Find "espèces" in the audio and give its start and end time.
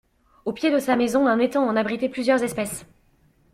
2.41-2.87